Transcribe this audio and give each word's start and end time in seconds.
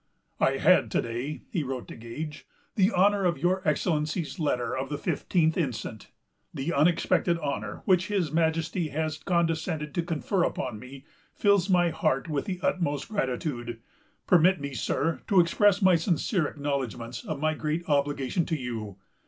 "I 0.39 0.57
had, 0.57 0.89
to 0.93 1.01
day," 1.03 1.43
he 1.51 1.61
wrote 1.61 1.87
to 1.89 1.95
Gage, 1.95 2.47
"the 2.73 2.89
honor 2.91 3.23
of 3.23 3.37
your 3.37 3.61
Excellency's 3.67 4.39
letter 4.39 4.75
of 4.75 4.89
the 4.89 4.97
fifteenth 4.97 5.55
instant. 5.57 6.09
The 6.51 6.73
unexpected 6.73 7.37
honor, 7.37 7.83
which 7.85 8.07
his 8.07 8.31
Majesty 8.31 8.87
has 8.87 9.17
condescended 9.19 9.93
to 9.93 10.01
confer 10.01 10.41
upon 10.43 10.79
me, 10.79 11.05
fills 11.35 11.69
my 11.69 11.91
heart 11.91 12.27
with 12.27 12.45
the 12.45 12.59
utmost 12.63 13.09
gratitude. 13.09 13.79
Permit 14.25 14.59
me, 14.59 14.73
sir, 14.73 15.21
to 15.27 15.39
express 15.39 15.83
my 15.83 15.95
sincere 15.95 16.47
acknowledgments 16.47 17.23
of 17.23 17.39
my 17.39 17.53
great 17.53 17.87
obligation 17.87 18.43
to 18.47 18.57
you.... 18.59 18.97